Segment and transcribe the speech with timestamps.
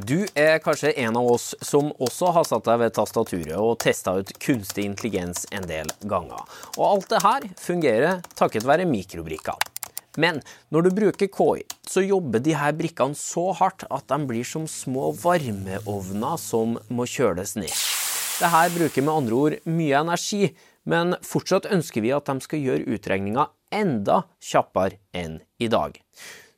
[0.00, 4.14] Du er kanskje en av oss som også har satt deg ved tastaturet og testa
[4.20, 6.40] ut kunstig intelligens en del ganger.
[6.78, 9.58] Og alt det her fungerer takket være mikrobrikker.
[10.16, 10.40] Men
[10.72, 14.64] når du bruker KI, så jobber de her brikkene så hardt at de blir som
[14.70, 17.74] små varmeovner som må kjøles ned.
[18.40, 20.54] Det her bruker med andre ord mye energi,
[20.88, 25.98] men fortsatt ønsker vi at de skal gjøre utregninga enda kjappere enn i dag.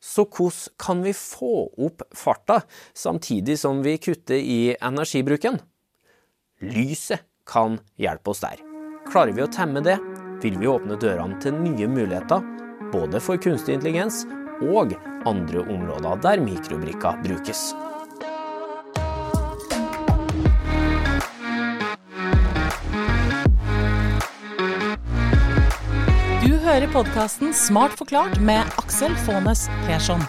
[0.02, 2.62] Så hvordan kan vi få opp farta,
[2.94, 5.60] samtidig som vi kutter i energibruken?
[6.62, 8.58] Lyset kan hjelpe oss der.
[9.10, 9.98] Klarer vi å temme det,
[10.42, 12.42] vil vi åpne dørene til nye muligheter,
[12.92, 14.24] både for kunstig intelligens
[14.62, 14.94] og
[15.26, 17.70] andre områder der mikrobrikker brukes.
[26.72, 30.22] Hører podkasten Smart forklart med Aksel Faanes Persson.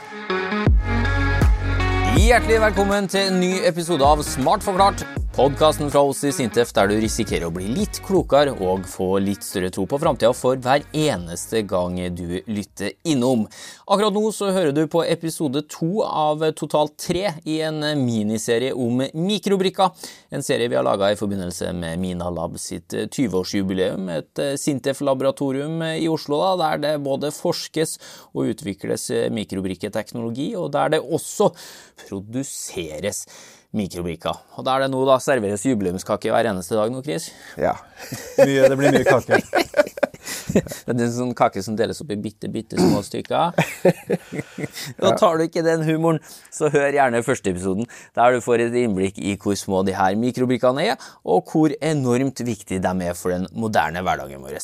[2.19, 5.05] Hjertelig velkommen til en ny episode av Smart forklart.
[5.33, 9.41] Podkasten fra oss i Sintef der du risikerer å bli litt klokere og få litt
[9.41, 13.47] større tro på framtida for hver eneste gang du lytter innom.
[13.89, 19.02] Akkurat nå så hører du på episode to av totalt tre i en miniserie om
[19.02, 20.05] mikrobrikker.
[20.38, 24.13] En serie vi har laga i forbindelse med Mina Lab sitt 20-årsjubileum.
[24.13, 27.97] Et Sintef-laboratorium i Oslo da, der det både forskes
[28.36, 31.49] og utvikles mikrobrikketeknologi, og der det også
[32.05, 33.25] produseres
[33.77, 34.43] mikrobrikker.
[34.57, 37.31] Og da er det nå da serveres jubileumskake hver eneste dag nå, Chris.
[37.59, 37.75] Ja.
[38.43, 39.41] Mye, det blir mye kake.
[40.53, 43.57] Det er en sånn kake som deles opp i bitte, bitte små stykker.
[45.03, 46.21] Og tar du ikke den humoren,
[46.53, 50.15] så hør gjerne første episoden, der du får et innblikk i hvor små de her
[50.19, 54.59] mikrobrikkene er, og hvor enormt viktig de er for den moderne hverdagen vår.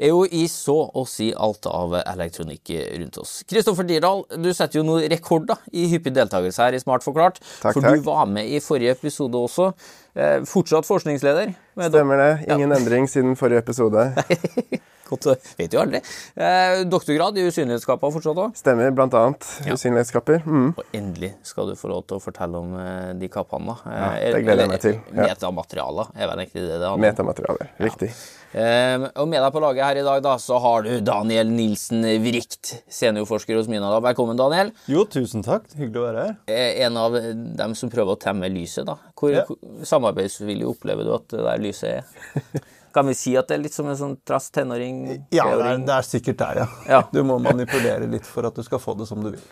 [0.00, 3.34] Er jo i så å si alt av elektronikk rundt oss.
[3.50, 7.42] Kristoffer Dirdal, du setter jo noen rekorder i hyppig deltakelse her i Smart forklart.
[7.60, 8.00] Takk, for takk.
[8.00, 9.72] du var med i forrige episode også.
[10.16, 11.52] Eh, fortsatt forskningsleder.
[11.90, 12.30] Stemmer det.
[12.48, 14.08] Ingen endring siden forrige episode.
[15.10, 15.26] Godt,
[15.58, 16.00] vet jo aldri.
[16.38, 18.54] Eh, doktorgrad i usynlighetskaper fortsatt òg.
[18.56, 19.22] Stemmer bl.a.
[19.66, 19.74] Ja.
[19.74, 20.42] usynlighetskapper.
[20.46, 20.68] Mm.
[20.78, 23.74] Og endelig skal du få lov til å fortelle om eh, de kappene.
[23.74, 23.90] da.
[23.90, 25.00] Ja, Eh, det gleder jeg meg til.
[25.14, 25.26] Ja.
[25.30, 27.00] Metamaterialer er vel egentlig det det handler om.
[27.08, 28.10] Metamaterialer, Riktig.
[28.50, 32.02] Eh, og med deg på laget her i dag da, så har du Daniel Nilsen
[32.24, 33.90] Vrikt, seniorforsker hos Mina.
[33.92, 34.00] da.
[34.02, 34.72] Velkommen, Daniel.
[34.90, 35.68] Jo, tusen takk.
[35.78, 36.34] Hyggelig å være her.
[36.50, 37.14] Eh, en av
[37.60, 38.86] dem som prøver å temme lyset.
[38.86, 38.96] da.
[39.18, 39.44] Hvor Ja.
[39.46, 39.56] hvor
[39.86, 42.04] samarbeidsvillig opplever du at det der lyset er?
[42.94, 44.96] Kan vi si at det er litt som en sånn trass tenåring?
[45.34, 46.66] Ja, det er, det er sikkert der, ja.
[46.88, 47.00] Ja.
[47.14, 49.44] Du må manipulere litt for at du skal få det som du vil.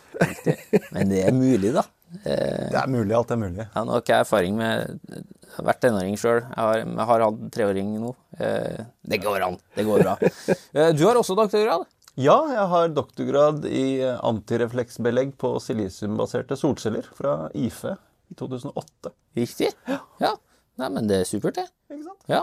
[0.94, 1.84] Men det er mulig, da.
[2.24, 3.66] Eh, Det er mulig, alt er mulig.
[3.74, 6.40] Ja, nå har ikke jeg erfaring med Jeg har vært tenåring sjøl.
[6.42, 8.14] Jeg, har- jeg har hatt treåring nå.
[8.40, 8.82] Eh,
[9.14, 9.58] Det går an.
[9.76, 10.16] Det går bra.
[10.74, 11.86] Eh, Du har også doktorgrad.
[12.18, 17.94] Ja, jeg har doktorgrad i eh, antirefleksbelegg på silisiumbaserte solceller fra IFE
[18.32, 19.12] i 2008.
[19.38, 19.70] Riktig?
[19.86, 20.32] Ja.
[20.78, 21.68] Nei, men det er supert, det.
[21.90, 22.24] Ikke sant?
[22.30, 22.42] Ja.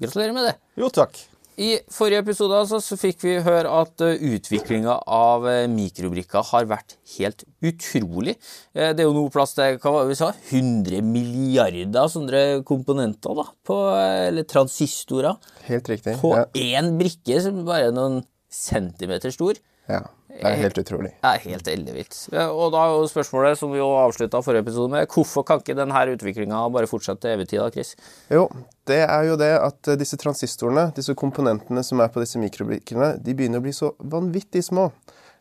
[0.00, 0.56] Gratulerer med det.
[0.80, 1.18] Jo, takk.
[1.60, 6.68] I forrige episode altså, så fikk vi høre at uh, utviklinga av uh, mikrobrikker har
[6.70, 8.38] vært helt utrolig.
[8.72, 12.42] Eh, det er jo nå plass til hva var det vi sa, 100 milliarder sånne
[12.64, 16.16] komponenter, da, på, eller transistorer, Helt riktig.
[16.22, 16.46] på Ja.
[16.56, 19.60] én brikke som bare er noen centimeter stor.
[19.98, 20.06] Ja.
[20.30, 21.10] Det er helt utrolig.
[21.20, 22.16] Det er helt ellevilt.
[22.32, 25.74] Og da er jo spørsmålet, som vi jo avslutta forrige episode med, hvorfor kan ikke
[25.76, 27.90] denne utviklinga bare fortsette til evig tid, da, Chris?
[28.32, 28.46] Jo,
[28.88, 33.16] det er jo det at eh, disse transistorene, disse komponentene som er på disse mikrobrikkene,
[33.20, 34.88] de begynner å bli så vanvittig små.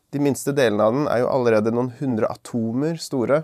[0.09, 3.43] De minste delene av den er jo allerede noen hundre atomer store.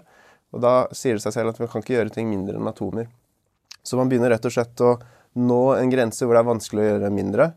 [0.55, 3.07] Og da sier det seg selv at vi kan ikke gjøre ting mindre enn atomer.
[3.85, 4.95] Så man begynner rett og slett å
[5.35, 7.51] nå en grense hvor det er vanskelig å gjøre mindre.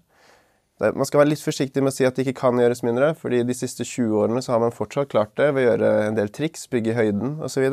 [0.78, 3.10] Det, man skal være litt forsiktig med å si at det ikke kan gjøres mindre,
[3.18, 6.18] fordi de siste 20 årene så har man fortsatt klart det ved å gjøre en
[6.18, 7.66] del triks, bygge i høyden osv.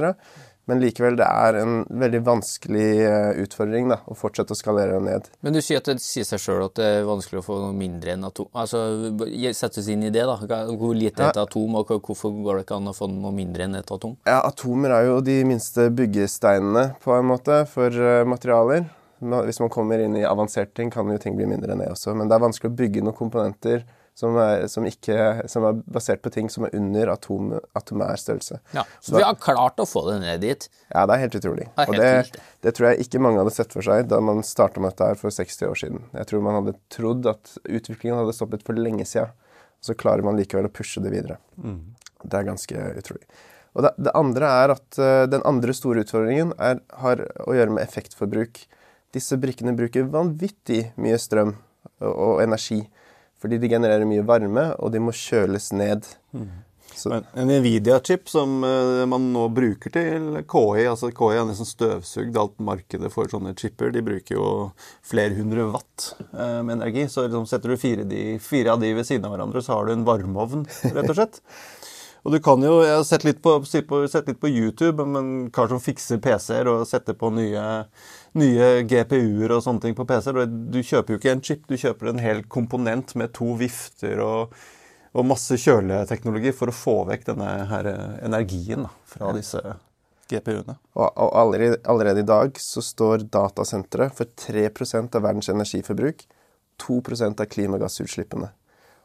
[0.65, 5.03] Men likevel, det er en veldig vanskelig eh, utfordring da, å fortsette å skalere det
[5.05, 5.27] ned.
[5.45, 7.75] Men du sier at det sier seg sjøl at det er vanskelig å få noe
[7.77, 8.49] mindre enn atom.
[8.57, 8.81] Altså,
[9.13, 10.65] oss inn i det, da.
[10.73, 13.67] Hvor lite er et atom, og hvorfor går det ikke an å få noe mindre
[13.67, 14.17] enn et atom?
[14.25, 18.87] Ja, Atomer er jo de minste byggesteinene på en måte for eh, materialer.
[19.47, 22.15] Hvis man kommer inn i avanserte ting, kan jo ting bli mindre enn det også.
[22.17, 23.85] Men det er vanskelig å bygge noen komponenter
[24.15, 25.15] som er, som ikke,
[25.51, 28.61] som er basert på ting som er under atom, atomær størrelse.
[28.71, 30.69] Ja, Så vi har klart å få det ned dit.
[30.93, 31.65] Ja, det er helt utrolig.
[31.75, 32.45] Det er helt og det.
[32.63, 35.19] det tror jeg ikke mange hadde sett for seg da man starta med dette her
[35.19, 36.05] for 60 år siden.
[36.15, 39.35] Jeg tror man hadde trodd at utviklingen hadde stoppet for lenge siden.
[39.83, 41.35] Så klarer man likevel å pushe det videre.
[42.23, 43.27] Det er ganske utrolig.
[43.75, 47.75] Og det, det andre er at eh, den andre store utfordringen er, har å gjøre
[47.75, 48.63] med effektforbruk.
[49.15, 51.55] Disse brikkene bruker vanvittig mye strøm
[52.03, 52.83] og, energi.
[53.39, 56.07] Fordi de genererer mye varme, og de må kjøles ned.
[56.95, 60.85] Så, En, Nvidia-chip som eh, man nå bruker til KI.
[60.87, 63.91] altså KI er nesten støvsugd alt markedet for sånne chipper.
[63.91, 64.47] De bruker jo
[65.05, 67.07] flere hundre watt eh, med energi.
[67.11, 69.87] Så liksom setter du fire, de, fire av de ved siden av hverandre, så har
[69.87, 71.41] du en varmeovn, rett og slett.
[72.25, 75.33] Og du kan jo, Jeg har sett litt på, sett litt på YouTube om en
[75.53, 77.65] kar som fikser PC-er og setter på nye,
[78.41, 80.47] nye GPU-er og sånne ting på PC-er.
[80.49, 84.57] Du kjøper jo ikke en chip, du kjøper en hel komponent med to vifter og,
[85.13, 87.91] og masse kjøleteknologi for å få vekk denne her
[88.25, 89.61] energien da, fra disse
[90.25, 90.79] GPU-ene.
[90.97, 96.25] og og allerede, allerede i dag så står datasentre for 3% av verdens energiforbruk,
[96.81, 98.49] 2% av klimagassutslippene.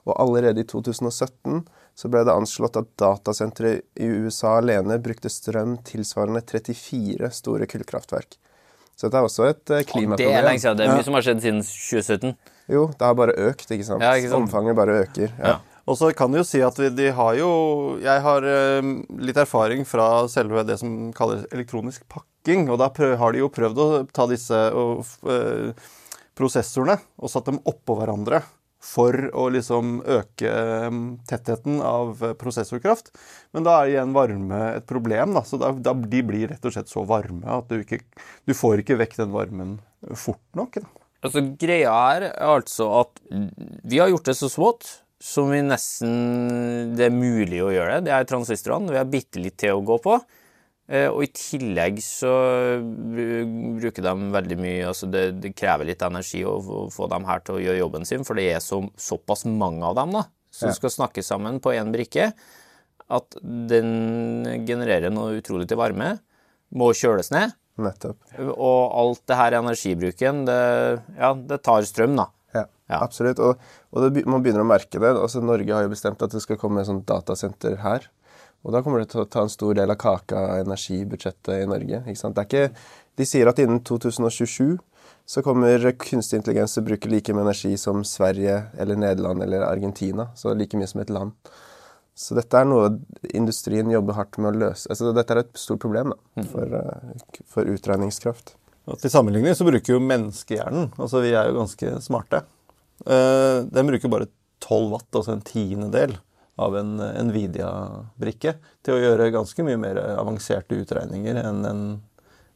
[0.09, 1.65] Og allerede i 2017
[2.01, 8.39] så ble det anslått at datasentre i USA alene brukte strøm tilsvarende 34 store kullkraftverk.
[8.97, 10.45] Så dette er også et eh, Det er klimaproblem.
[10.45, 10.77] lenge siden.
[10.79, 12.35] Det er mye som har skjedd siden 2017.
[12.71, 14.05] Jo, det har bare økt, ikke sant?
[14.05, 14.45] Ja, ikke sant?
[14.47, 15.33] Omfanget bare øker.
[15.41, 15.59] Ja.
[15.89, 17.49] Og så kan du jo si at de har jo
[17.99, 18.91] Jeg har eh,
[19.25, 22.69] litt erfaring fra selve det som kalles elektronisk pakking.
[22.71, 25.73] Og da har de jo prøvd å ta disse og, eh,
[26.39, 28.43] prosessorene og satt dem oppå hverandre
[28.81, 30.95] for å liksom øke eh,
[31.29, 33.13] tettheten av eh, prosessorkraft.
[33.53, 35.35] Men da er igjen varme et problem.
[35.37, 38.01] da, så da, da, De blir rett og slett så varme at du ikke
[38.49, 39.79] Du får ikke vekk den varmen
[40.17, 40.81] fort nok.
[40.81, 40.89] da.
[41.21, 43.21] Altså, greia her er altså at
[43.85, 44.89] vi har gjort det så smått
[45.21, 48.09] som vi nesten Det er mulig å gjøre det.
[48.09, 48.95] Det er transistorene.
[48.95, 50.17] Vi har bitte litt til å gå på.
[50.91, 52.31] Eh, Og i tillegg så
[53.15, 57.41] bruker de veldig mye altså det, det krever litt energi å få- få dem her
[57.47, 60.73] til å gjøre jobben sin, for det er så, såpass mange av dem da, som
[60.75, 62.33] skal snakke sammen på én brikke,
[63.11, 66.19] at den genererer noe utrolig til varme.
[66.75, 67.55] Må kjøles ned.
[67.81, 68.19] Nettopp.
[68.39, 70.59] Og alt det her energibruken, det,
[71.19, 72.27] ja, det tar strøm, da.
[72.55, 72.99] Ja, Ja.
[73.03, 73.39] absolutt.
[73.43, 73.59] Og,
[73.95, 75.11] og det, man begynner å merke det.
[75.15, 78.07] Altså, Norge har jo bestemt at det skal komme et sånt datasenter her.
[78.65, 81.69] Og da kommer det til å ta en stor del av kaka av energibudsjettet i
[81.71, 82.03] Norge.
[82.05, 82.37] ikke sant?
[82.37, 82.85] Det er ikke,
[83.17, 84.77] de sier at innen 2027
[85.31, 89.65] så kommer kunstig intelligens til å bruke like mye energi som Sverige eller Nederland eller
[89.65, 90.29] Argentina.
[90.35, 91.37] Så like mye som et land.
[92.19, 92.91] Så dette er noe
[93.33, 94.91] industrien jobber hardt med å løse.
[94.93, 98.57] Altså, dette er et stort problem da, for, eh, for utregningskraft.
[98.91, 102.43] Og til sammenligning så bruker jo menneskehjernen Altså vi er jo ganske smarte.
[103.07, 104.29] Eh, den bruker bare
[104.61, 106.19] 12 watt, altså en tiendedel
[106.61, 106.93] av en
[107.29, 108.55] Nvidia-brikke,
[108.85, 111.83] til å gjøre ganske mye mer avanserte utregninger enn en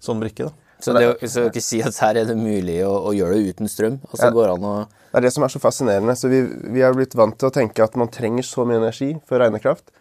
[0.05, 0.51] sånn brikke.
[0.51, 0.53] da.
[0.85, 3.55] Så det å så ikke si at her er det mulig å, å gjøre det
[3.55, 4.01] uten strøm.
[4.11, 4.31] Og så Ja.
[4.35, 4.75] går det an å
[5.15, 6.17] Det er det som er så fascinerende.
[6.19, 6.43] Så vi,
[6.75, 9.93] vi har blitt vant til å tenke at man trenger så mye energi for regnekraft.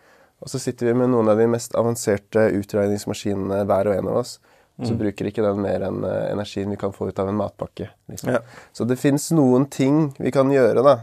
[0.42, 4.18] Og så sitter vi med noen av de mest avanserte utregningsmaskinene hver og en av
[4.24, 4.40] oss.
[4.82, 7.38] Og så bruker ikke den mer enn eh, energien vi kan få ut av en
[7.38, 7.92] matpakke.
[8.10, 8.32] Liksom.
[8.34, 8.40] Ja.
[8.74, 10.96] Så det fins noen ting vi kan gjøre, da.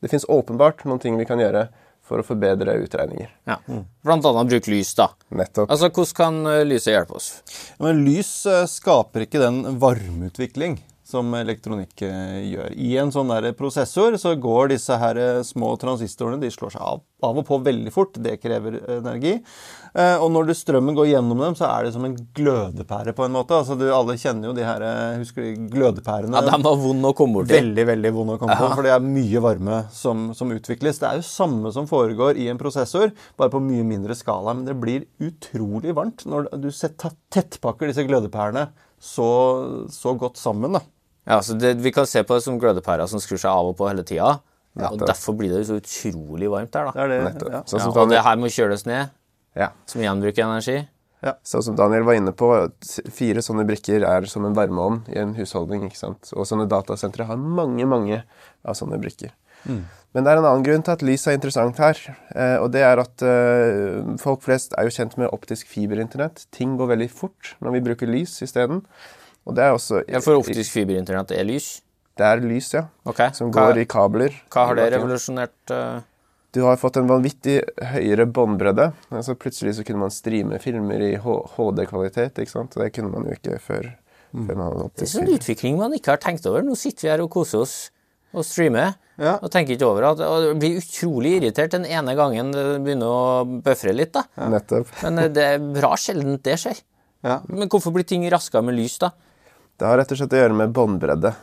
[0.00, 1.68] Det fins åpenbart noen ting vi kan gjøre
[2.08, 3.30] for å forbedre utregninger.
[3.48, 3.58] ja.
[4.06, 5.10] Blant annet bruke lys, da.
[5.28, 5.70] Nettopp.
[5.70, 7.32] Altså, hvordan kan eh, lyset hjelpe oss?
[7.82, 10.78] Men lys eh, skaper ikke den varmeutvikling
[11.08, 12.72] som elektronikk eh, gjør.
[12.76, 17.04] I en sånn der prosessor så går disse her små transistorene de slår seg av,
[17.24, 18.16] av og på veldig fort.
[18.16, 19.38] Det krever energi.
[19.94, 23.24] Eh, Og når du strømmen går gjennom dem, så er det som en glødepære på
[23.24, 23.56] en måte.
[23.56, 26.34] Altså du, Alle kjenner jo de her eh, husker du, glødepærene.
[26.34, 27.54] Ja, De var vond å komme borti.
[27.56, 30.98] Veldig veldig vond å komme på, for det er mye varme som, som utvikles.
[31.00, 34.54] Det er jo samme som foregår i en prosessor, bare på mye mindre skala.
[34.58, 38.68] Men det blir utrolig varmt når du tettpakker disse glødepærene
[39.00, 39.30] så,
[39.94, 40.74] så godt sammen.
[40.78, 40.84] da.
[41.28, 43.76] Ja, så det, Vi kan se på det som glødepærer som skrur seg av og
[43.78, 44.38] på hele tida.
[44.78, 47.48] Og derfor blir det så utrolig varmt der, Det er det.
[47.50, 47.62] Ja.
[47.66, 49.10] Sånn Ja, og det her må kjøles ned,
[49.56, 49.70] ja.
[49.86, 50.78] som igjen bruker energi.
[51.42, 52.46] Sånn som Daniel var inne på,
[53.10, 55.88] fire sånne brikker er som en varmeovn i en husholdning.
[55.88, 56.30] ikke sant?
[56.36, 58.20] Og sånne datasentre har mange, mange
[58.62, 59.32] av sånne brikker.
[59.66, 61.98] Men det er en annen grunn til at lys er interessant her.
[62.34, 66.46] eh, Og det er at eh, folk flest er jo kjent med optisk fiberinternett.
[66.54, 68.84] Ting går veldig fort når vi bruker lys isteden.
[69.44, 71.82] Og det er også Ja, For optisk fiberinternett er lys.
[72.18, 72.86] Det er lys, ja.
[73.06, 73.30] Okay.
[73.34, 74.34] Som hva, går i kabler.
[74.50, 76.00] hva har det revolusjonert eh,
[76.58, 77.60] Du har fått en vanvittig
[77.92, 78.88] høyere båndbredde.
[79.14, 82.40] Altså plutselig så kunne man streame filmer i HD-kvalitet.
[82.42, 82.74] ikke sant?
[82.74, 83.92] Det kunne man jo ikke før.
[84.32, 86.64] før man hadde Det er en sånn utvikling man ikke har tenkt over.
[86.66, 87.76] Nå sitter vi her og koser oss
[88.34, 88.96] og streamer.
[89.22, 89.36] Ja.
[89.38, 93.60] Og tenker ikke over at og blir utrolig irritert den ene gangen det begynner å
[93.62, 94.18] bøfre litt.
[94.18, 94.26] da.
[94.50, 94.90] Nettopp.
[95.04, 96.82] Men eh, det er bra sjeldent det skjer.
[97.26, 97.38] Ja.
[97.46, 99.12] Men hvorfor blir ting raskere med lys, da?
[99.78, 101.36] Det har rett og slett å gjøre med båndbredde.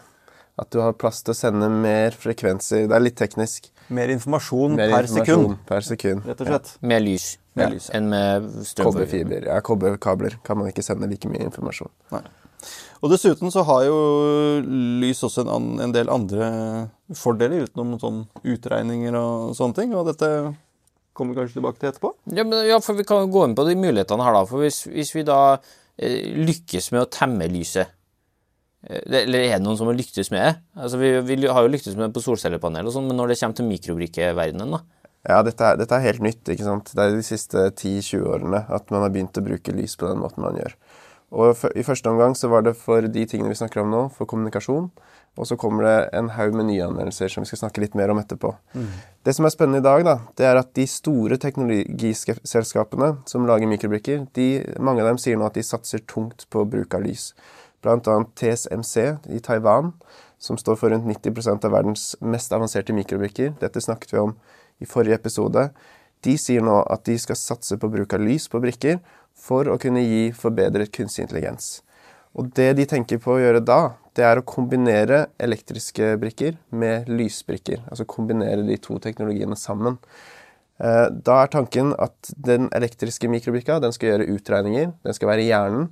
[0.60, 2.89] At du har plass til å sende mer frekvenser.
[2.91, 3.72] Det er litt teknisk.
[3.94, 6.25] Mer informasjon Mer per informasjon sekund, per sekund.
[6.25, 6.72] rett og slett.
[6.82, 7.68] Med lys, ja.
[7.70, 8.00] lys, ja.
[8.00, 8.89] enn med strøm.
[8.89, 9.46] Kobberfiber.
[9.51, 11.92] Ja, kobberkabler kan man ikke sende like mye informasjon.
[13.04, 13.98] Og dessuten så har jo
[15.01, 16.48] lys også en, an, en del andre
[17.13, 19.94] fordeler utenom sånn utregninger og sånne ting.
[19.94, 20.30] Og dette
[21.15, 22.13] kommer vi kanskje tilbake til etterpå.
[22.34, 24.46] Ja, men, ja, for vi kan jo gå inn på de mulighetene her, da.
[24.50, 27.94] For hvis, hvis vi da eh, lykkes med å temme lyset
[28.86, 30.51] Eller er det noen som har lyktes med det?
[30.77, 33.39] Altså, vi, vi har jo lyktes med det på solcellepanel og sånn, men når det
[33.42, 34.84] kommer til mikrobrikkeverdenen, da?
[35.25, 36.44] Ja, dette er, dette er helt nytt.
[36.46, 36.92] ikke sant?
[36.94, 40.22] Det er de siste 10-20 årene at man har begynt å bruke lys på den
[40.22, 40.77] måten man gjør.
[41.36, 44.04] Og for, I første omgang så var det for de tingene vi snakker om nå,
[44.13, 44.92] for kommunikasjon.
[45.36, 48.13] Og så kommer det en haug med nye anvendelser som vi skal snakke litt mer
[48.13, 48.54] om etterpå.
[49.25, 53.68] Det som er spennende i dag, da, det er at de store teknologiselskapene som lager
[53.68, 54.48] mikrobrikker, de,
[54.80, 57.34] mange av dem sier nå at de satser tungt på bruk av lys.
[57.92, 58.96] Annet TSMC
[59.36, 59.94] i Taiwan,
[60.38, 63.54] som står for rundt 90% av verdens mest avanserte mikrobrikker.
[63.62, 64.36] Dette snakket vi om
[64.82, 65.70] i forrige episode.
[66.25, 69.00] De sier nå at de skal satse på bruk av lys på brikker
[69.36, 71.82] for å kunne gi forbedret kunstig intelligens.
[72.36, 77.08] Og det de tenker på å gjøre da, det er å kombinere elektriske brikker med
[77.12, 77.84] lysbrikker.
[77.89, 80.00] Altså kombinere de to teknologiene sammen.
[80.80, 84.94] Eh, Da er tanken at den elektriske mikrobrikka den skal gjøre utregninger.
[85.04, 85.89] Den skal være hjernen.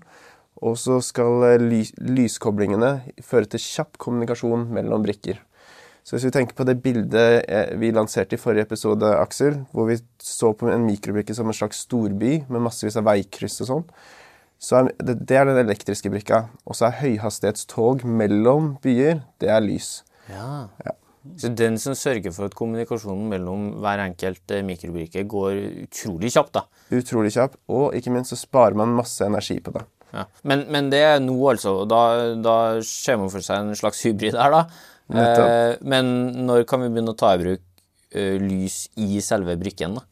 [0.61, 2.93] Og så skal eh, lys lyskoblingene
[3.25, 5.41] føre til kjapp kommunikasjon mellom brikker.
[6.03, 9.87] Så hvis vi tenker på det bildet eh, vi lanserte i forrige episode, Aksel, hvor
[9.87, 13.85] vi så på en mikrobrikke som en slags storby med massevis av veikryss og sånn,
[14.63, 16.45] så er det, det er den elektriske brikka.
[16.67, 20.01] Og så er høyhastighetstog mellom byer, det er lys.
[20.31, 20.67] Ja.
[21.39, 26.59] Så den som sørger for at kommunikasjonen mellom hver enkelt eh, mikrobrikke går utrolig kjapt,
[26.59, 26.65] da.
[26.95, 29.85] Utrolig kjapt, Og ikke minst så sparer man masse energi på det.
[30.13, 30.27] Ja.
[30.45, 31.79] Men, men det er nå, altså.
[31.89, 32.01] Da,
[32.37, 32.55] da
[32.85, 34.63] ser man for seg en slags hybrid her, da.
[35.13, 36.09] Eh, men
[36.47, 37.61] når kan vi begynne å ta i bruk
[38.15, 40.07] uh, lys i selve brikken, da?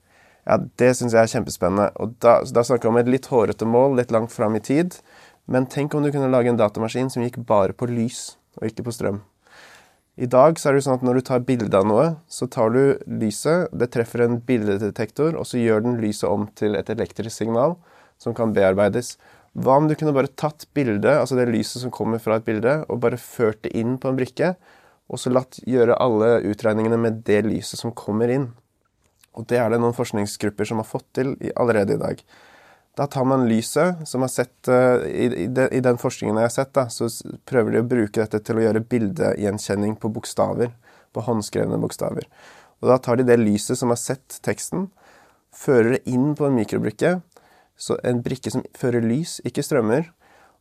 [0.50, 1.91] Ja, Det syns jeg er kjempespennende.
[2.01, 4.98] Og da, da snakker vi om et litt hårete mål litt langt fram i tid.
[5.51, 8.88] Men tenk om du kunne lage en datamaskin som gikk bare på lys, og ikke
[8.88, 9.22] på strøm.
[10.22, 12.74] I dag så er det sånn at når du tar bilde av noe, så tar
[12.75, 12.81] du
[13.22, 17.77] lyset, det treffer en bildedetektor, og så gjør den lyset om til et elektrisk signal
[18.22, 19.15] som kan bearbeides.
[19.51, 22.77] Hva om du kunne bare tatt bildet, altså det lyset som kommer fra et bilde,
[22.88, 24.53] og bare ført det inn på en brikke,
[25.12, 28.48] og så latt gjøre alle utregningene med det lyset som kommer inn.
[29.36, 32.24] Og det er det noen forskningsgrupper som har fått til allerede i dag.
[33.00, 36.50] Da tar man lyset, som har sett eh, i, i, de, I den forskningen jeg
[36.50, 37.08] har sett, da, så
[37.48, 40.74] prøver de å bruke dette til å gjøre bildegjenkjenning på bokstaver.
[41.12, 42.27] På håndskrevne bokstaver.
[42.79, 44.89] Og da tar de det lyset som har sett teksten,
[45.55, 47.17] fører det inn på en mikrobrikke.
[47.82, 50.12] Så en brikke som fører lys, ikke strømmer.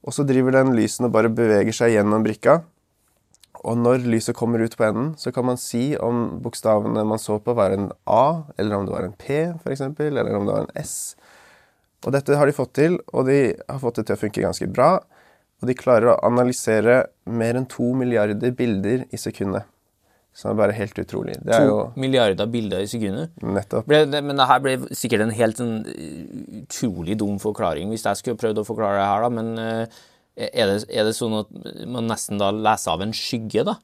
[0.00, 2.62] Og så driver den lysen og bare beveger seg gjennom brikka.
[3.60, 7.36] Og når lyset kommer ut på enden, så kan man si om bokstavene man så
[7.44, 10.64] på, var en A, eller om det var en P, f.eks., eller om det var
[10.64, 10.94] en S.
[12.06, 14.70] Og dette har de fått til, og de har fått det til å funke ganske
[14.72, 14.94] bra.
[15.60, 19.68] Og de klarer å analysere mer enn to milliarder bilder i sekundet.
[20.36, 21.34] Som er bare helt utrolig.
[21.42, 23.34] Det To jo milliarder bilder i sekundet.
[23.42, 27.90] nettopp Ble, det, men det her ble sikkert en helt sånn, eh, utrolig dum forklaring
[27.90, 29.30] hvis jeg skulle prøvd å forklare det her, da.
[29.40, 30.00] Men eh,
[30.48, 31.50] er, det, er det sånn at
[31.90, 33.76] man nesten da leser av en skygge, da?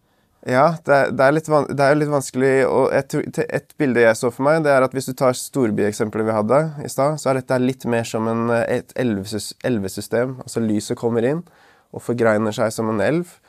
[0.47, 4.19] Ja, det er, det er, litt, det er litt vanskelig og et, et bilde jeg
[4.19, 7.33] så for meg, det er at hvis du tar storbyeksempelet vi hadde i stad, så
[7.33, 10.37] er dette litt mer som en, eh, et elvesystem.
[10.47, 11.43] Altså lyset kommer inn
[11.91, 13.41] og forgreiner seg som en elv.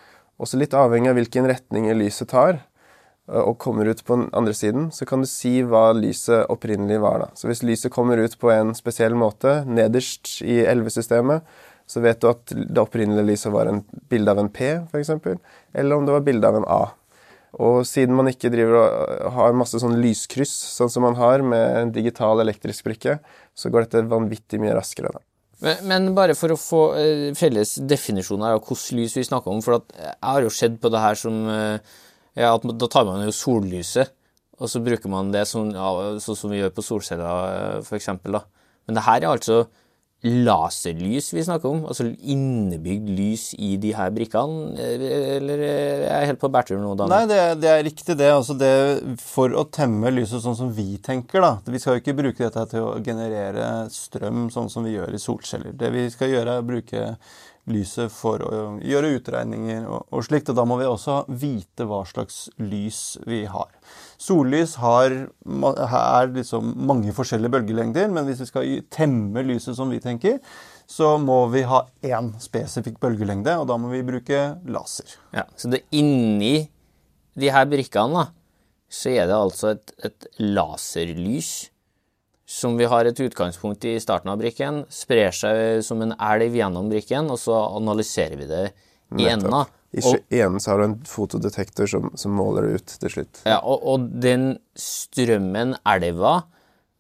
[0.42, 2.64] Også litt avhengig av hvilken retning lyset tar
[3.28, 7.20] og kommer ut på den andre siden, så kan du si hva lyset opprinnelig var.
[7.26, 7.30] da.
[7.36, 11.44] Så hvis lyset kommer ut på en spesiell måte, nederst i elvesystemet,
[11.88, 15.12] så vet du at det opprinnelige lyset var en bilde av en P, f.eks.,
[15.74, 16.82] eller om det var bilde av en A.
[17.64, 21.80] Og siden man ikke driver og har masse sånn lyskryss, sånn som man har med
[21.82, 23.18] en digital elektrisk brikke,
[23.56, 25.12] så går dette vanvittig mye raskere.
[25.16, 25.24] da.
[25.64, 29.64] Men, men bare for å få eh, felles definisjoner av hvilket lys vi snakker om,
[29.66, 31.96] for jeg har jo sett på det her som eh,
[32.38, 34.14] ja, at Da tar man jo sollyset,
[34.62, 35.90] og så bruker man det sånn, ja,
[36.24, 38.08] sånn som vi gjør på solceller, f.eks.
[38.24, 39.66] Men det her er altså
[40.26, 41.84] laserlys vi snakker om?
[41.90, 44.72] Altså innebygd lys i de her brikkene?
[44.82, 47.14] Eller Eller er jeg helt på bærtur nå, Daniel?
[47.14, 48.32] Nei, det, er- det er riktig, det.
[48.34, 48.72] Altså det.
[49.22, 51.52] For å temme lyset sånn som vi tenker, da.
[51.70, 55.22] Vi skal jo ikke bruke dette til å generere strøm sånn som vi gjør i
[55.22, 55.78] solceller.
[55.78, 57.06] Det vi skal gjøre, er å bruke
[57.72, 60.52] lyset for å gjøre utregninger og, slikt.
[60.52, 63.70] Og da må vi også vite hva slags lys vi har.
[64.22, 70.02] Sollys har, er liksom mange forskjellige bølgelengder, men hvis vi skal temme lyset som vi
[70.04, 70.40] tenker,
[70.88, 75.18] så må vi ha én spesifikk bølgelengde, og da må vi bruke laser.
[75.36, 76.70] Ja, så det inni
[77.38, 78.30] de her brikkene, da,
[78.88, 81.68] så er det altså et, et laserlys
[82.48, 86.88] som vi har et utgangspunkt i starten av brikken, sprer seg som en elv gjennom
[86.92, 88.62] brikken, og så analyserer vi det
[89.20, 89.52] i enden.
[89.54, 89.74] av.
[89.98, 93.42] I enden så har du en fotodetektor som, som måler det ut til slutt.
[93.48, 96.38] ja, og, og den strømmen, elva,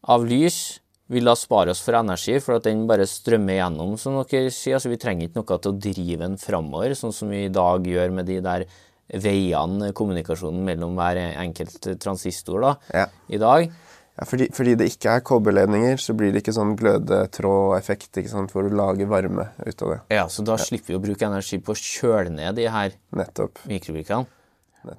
[0.08, 0.80] av lys
[1.12, 4.76] vil da spare oss for energi, for at den bare strømmer gjennom, som dere sier.
[4.76, 7.88] Altså, vi trenger ikke noe til å drive den framover, sånn som vi i dag
[7.88, 8.66] gjør med de der
[9.08, 13.06] veiene, kommunikasjonen mellom hver enkelt transistor da, Ja.
[13.32, 13.70] i dag.
[14.18, 18.54] Ja, fordi, fordi det ikke er kobberledninger, så blir det ikke sånn glødetrådeffekt ikke sant,
[18.54, 20.00] hvor du lager varme ut av det.
[20.18, 23.62] Ja, Så da slipper vi å bruke energi på å kjøle ned de her Nettopp.
[23.70, 24.26] mikrobrikkene.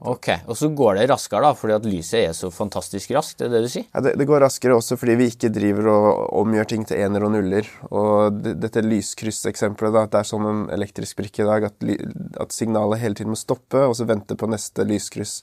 [0.04, 3.46] Ok, Og så går det raskere, da, fordi at lyset er så fantastisk raskt, det
[3.46, 3.87] er det du sier?
[3.94, 7.25] Ja, det, det går raskere også fordi vi ikke driver og omgjør ting til ener
[7.25, 7.70] og nuller.
[7.88, 11.88] Og det, dette lyskrysseksempelet, da, det er sånn en elektrisk brikke i dag at,
[12.44, 15.38] at signalet hele tiden må stoppe, og så vente på neste lyskryss.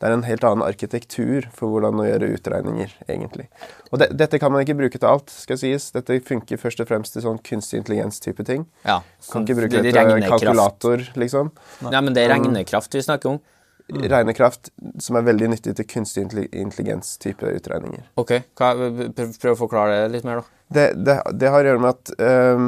[0.00, 3.50] Det er en helt annen arkitektur for hvordan å gjøre utregninger, egentlig.
[3.92, 5.90] Og de, dette kan man ikke bruke til alt, skal sies.
[5.92, 8.64] Dette funker først og fremst til sånn kunstig intelligens-type ting.
[8.86, 9.02] Ja.
[9.28, 11.50] Kan ikke bruke det det til kalkulator, liksom.
[11.84, 13.42] Nei, men det er regnekraft vi snakker om.
[13.90, 14.70] Regnekraft
[15.04, 18.08] som er veldig nyttig til kunstig intelligens-type utregninger.
[18.22, 20.56] Ok, prøv, å forklare det litt mer, da.
[20.70, 22.66] Det, det, det har å gjøre med at øhm,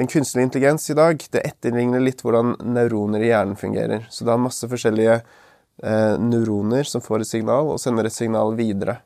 [0.00, 4.06] en kunstig intelligens i dag det etterligner litt hvordan neuroner i hjernen fungerer.
[4.10, 5.20] Så det har masse forskjellige
[5.82, 9.00] eh, neuroner som får et signal, og sender et signal videre.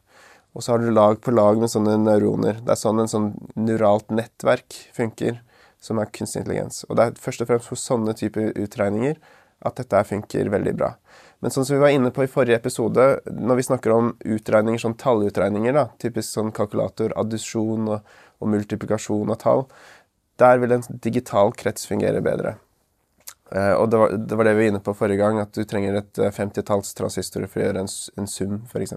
[0.57, 2.63] Og så har du lag på lag med sånne neuroner.
[2.65, 5.43] Det er sånn en sånn neuralt nettverk funker,
[5.83, 6.85] som er kunstig intelligens.
[6.89, 9.19] Og det er først og fremst for sånne typer utregninger
[9.67, 10.95] at dette funker veldig bra.
[11.45, 14.81] Men sånn som vi var inne på i forrige episode, når vi snakker om utregninger,
[14.81, 19.67] sånn tallutregninger, da, typisk sånn kalkulator, addisjon og, og multiplikasjon av tall,
[20.41, 22.57] der vil en digital krets fungere bedre.
[23.55, 25.63] Eh, og det var, det var det vi var inne på forrige gang, at du
[25.69, 28.97] trenger et femtitalls 50-talls for å gjøre en, en sum, f.eks.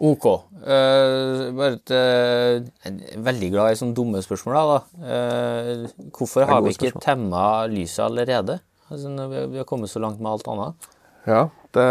[0.00, 0.24] Ok.
[0.64, 4.56] Uh, bare et, uh, jeg er veldig glad i sånne dumme spørsmål.
[4.70, 4.78] Da.
[5.04, 8.62] Eh, hvorfor har vi ikke temma lyset allerede?
[8.88, 10.88] Altså, vi, vi har kommet så langt med alt annet.
[11.28, 11.42] Ja,
[11.76, 11.84] det,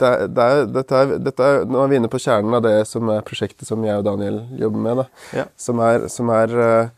[0.00, 2.78] det, det er, dette er, dette er, nå er vi inne på kjernen av det
[2.88, 5.02] som er prosjektet som jeg og Daniel jobber med.
[5.02, 5.26] Da.
[5.42, 5.46] Ja.
[5.60, 6.94] Som er, som er eh,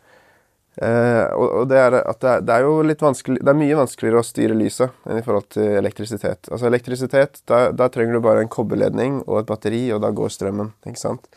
[0.81, 3.77] eh, og, det er at det er, det er jo litt vanskelig Det er mye
[3.77, 6.49] vanskeligere å styre lyset enn i forhold til elektrisitet.
[6.49, 10.73] Altså elektrisitet, da, trenger du bare en kobberledning og et batteri, og da går strømmen.
[10.89, 11.29] ikke sant?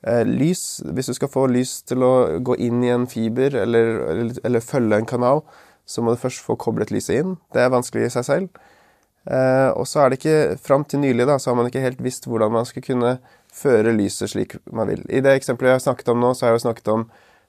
[0.00, 3.98] Eh, lys, hvis du skal få lys til å gå inn i en fiber eller,
[4.14, 5.44] eller, eller følge en kanal,
[5.84, 7.36] så må du først få koblet lyset inn.
[7.52, 8.60] Det er vanskelig i seg selv.
[9.28, 12.00] Eh, og så er det ikke, Fram til nylig da, så har man ikke helt
[12.00, 13.18] visst hvordan man skal kunne
[13.52, 15.02] føre lyset slik man vil.
[15.10, 17.04] I det eksempelet jeg har snakket om nå, så har jeg jo snakket om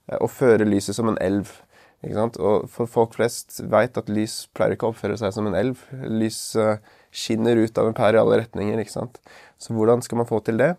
[0.10, 1.52] eh, å føre lyset som en elv.
[2.02, 2.38] Ikke sant?
[2.42, 5.84] Og for folk flest vet at lys pleier ikke å oppføre seg som en elv.
[6.10, 6.78] Lys eh,
[7.14, 8.80] skinner ut av en pære i alle retninger.
[8.82, 9.20] ikke sant?
[9.62, 10.72] Så hvordan skal man få til det?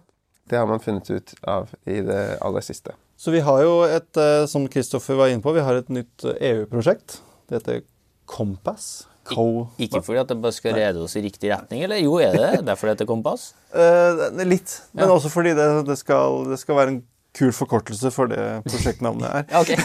[0.50, 2.96] Det har man funnet ut av i det aller siste.
[3.16, 6.24] Så vi har jo et, eh, som Kristoffer var inne på, vi har et nytt
[6.26, 7.20] eh, EU-prosjekt.
[7.46, 7.82] Det heter
[8.26, 9.06] Compass.
[9.22, 12.34] Co Ikke fordi at det bare skal lede oss i riktig retning, eller jo, er
[12.34, 12.48] det?
[12.66, 13.52] Derfor det heter kompass?
[13.70, 15.14] Eh, litt, men Ja.
[15.14, 17.02] også fordi det, det, skal, det skal være en
[17.38, 19.42] kul forkortelse for det prosjektnavnet er.
[19.52, 19.70] Ja, ok.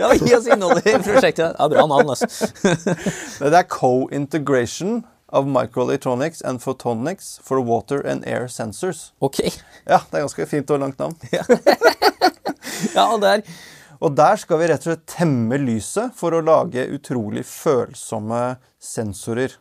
[0.00, 1.56] ja, gi oss innholdet i prosjektet.
[1.58, 2.26] Ja, bra navn, altså.
[3.42, 9.12] Det er Co-integration of microelectronics and photonics for water and air sensors.
[9.20, 9.40] Ok.
[9.86, 11.16] Ja, det er ganske fint og langt navn.
[12.92, 13.40] Ja, og der
[14.02, 19.54] Og der skal vi rett og slett temme lyset for å lage utrolig følsomme sensorer.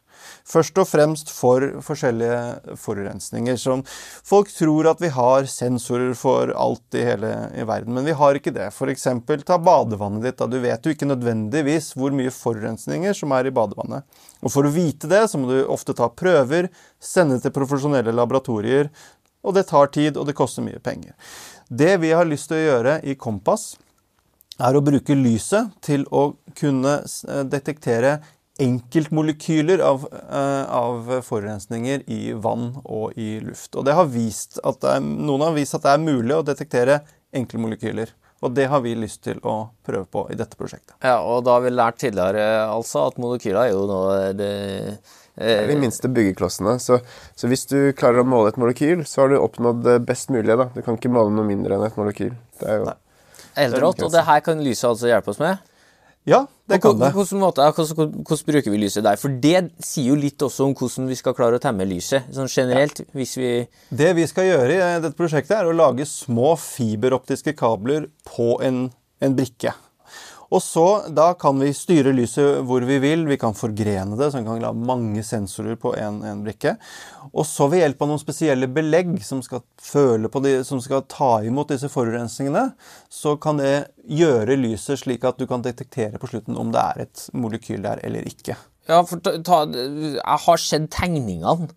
[0.47, 3.59] Først og fremst for forskjellige forurensninger.
[3.59, 8.15] Som folk tror at vi har sensorer for alt i hele i verden, men vi
[8.17, 8.69] har ikke det.
[8.71, 9.07] F.eks.
[9.45, 10.39] ta badevannet ditt.
[10.41, 10.49] Da.
[10.49, 14.07] Du vet jo ikke nødvendigvis hvor mye forurensninger som er i badevannet.
[14.41, 18.91] Og For å vite det så må du ofte ta prøver, sende til profesjonelle laboratorier.
[19.41, 21.15] Og det tar tid, og det koster mye penger.
[21.69, 23.71] Det vi har lyst til å gjøre i Kompass,
[24.61, 28.19] er å bruke lyset til å kunne eh, detektere
[28.61, 33.75] enkeltmolekyler av, eh, av forurensninger i vann og i luft.
[33.75, 36.45] Og det har vist at det er, noen har vist at det er mulig å
[36.45, 37.01] detektere
[37.33, 38.13] enkeltmolekyler.
[38.41, 40.95] Og det har vi lyst til å prøve på i dette prosjektet.
[41.05, 44.53] Ja, og da har vi lært tidligere altså at molekyler er jo noe det,
[45.37, 46.79] Det er de minste byggeklossene.
[46.81, 46.99] Så,
[47.37, 50.57] så hvis du klarer å måle et molekyl, så har du oppnådd det best mulige.
[50.57, 50.71] da.
[50.73, 52.33] Du kan ikke måle noe mindre enn et molekyl.
[52.61, 52.89] Det er jo...
[52.89, 52.97] Nei.
[53.61, 55.70] eldrått, og det her kan lyset altså hjelpe oss med.
[56.29, 57.09] Ja, det kan det.
[57.15, 59.17] Hvordan, hvordan, hvordan bruker vi lyset der?
[59.17, 62.51] For det sier jo litt også om hvordan vi skal klare å temme lyset, sånn
[62.51, 63.01] generelt.
[63.17, 63.51] Hvis vi
[63.89, 68.53] Det vi skal gjøre i eh, dette prosjektet, er å lage små fiberoptiske kabler på
[68.61, 68.85] en,
[69.19, 69.73] en brikke.
[70.51, 70.85] Og så,
[71.15, 73.23] Da kan vi styre lyset hvor vi vil.
[73.29, 76.75] Vi kan forgrene det, så vi kan la mange sensorer på en brikke.
[77.31, 81.05] Og så ved hjelp av noen spesielle belegg som skal, føle på de, som skal
[81.11, 82.71] ta imot disse forurensningene,
[83.07, 87.05] så kan det gjøre lyset slik at du kan detektere på slutten om det er
[87.07, 88.59] et molekyl der eller ikke.
[88.89, 91.69] Ja, for ta, ta, jeg har sett tegningene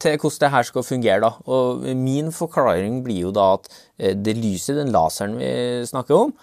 [0.00, 1.20] til hvordan det her skal fungere.
[1.20, 1.32] da.
[1.50, 5.50] Og Min forklaring blir jo da at eh, det lyset, den laseren vi
[5.88, 6.36] snakker om,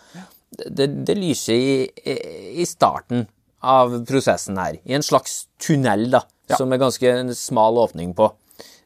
[0.51, 2.17] det, det lyser i,
[2.62, 3.25] i starten
[3.60, 4.79] av prosessen her.
[4.88, 6.23] I en slags tunnel, da,
[6.55, 8.29] som er ganske en smal åpning på.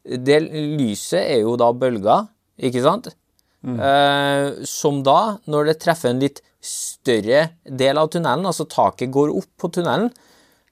[0.02, 3.12] Det lyset er jo da bølger, ikke sant?
[3.62, 9.34] Eh, som da, når det treffer en litt større del av tunnelen, altså taket går
[9.38, 10.10] opp på tunnelen,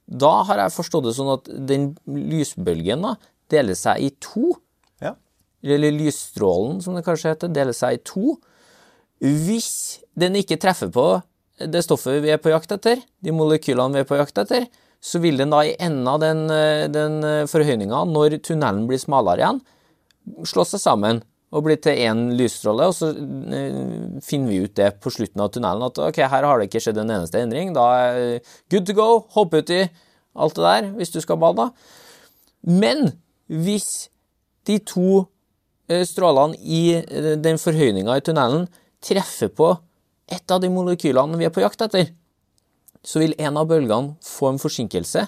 [0.10, 3.14] da har jeg forstått det sånn at den lysbølgen da,
[3.54, 4.56] deler seg i to.
[5.04, 5.14] Ja.
[5.62, 8.40] Eller lysstrålen, som det kanskje heter, deler seg i to.
[9.20, 11.08] Hvis den ikke treffer på
[11.60, 15.20] det stoffet vi er på jakt etter, de molekylene vi er på jakt etter, så
[15.24, 17.20] vil den da i enden av den, eh, den
[17.52, 19.60] forhøyninga, når tunnelen blir smalere igjen,
[20.48, 23.80] slå seg sammen og bli til én lysstråle, og så eh,
[24.26, 27.02] finner vi ut det på slutten av tunnelen at ok, her har det ikke skjedd
[27.02, 27.74] en eneste endring.
[27.74, 29.82] Da er good to go, hopp uti
[30.40, 31.70] alt det der hvis du skal bade.
[32.62, 33.14] Men
[33.50, 34.10] hvis
[34.70, 35.24] de to
[35.90, 38.70] eh, strålene i eh, den forhøyninga i tunnelen
[39.04, 39.74] treffer på
[40.30, 42.12] et av de molekylene vi er på jakt etter,
[43.06, 45.26] så vil en av bølgene få en forsinkelse,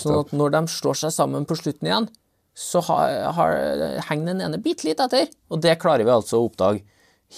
[0.00, 2.08] sånn at når de slår seg sammen på slutten igjen,
[2.54, 3.56] så har, har,
[4.08, 5.26] henger den ene bitte litt etter.
[5.50, 6.84] Og det klarer vi altså å oppdage